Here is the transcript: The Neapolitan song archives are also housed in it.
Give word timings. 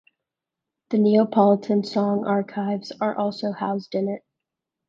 The 0.89 0.97
Neapolitan 0.97 1.83
song 1.83 2.25
archives 2.25 2.91
are 3.01 3.15
also 3.15 3.51
housed 3.51 3.93
in 3.93 4.09
it. 4.09 4.23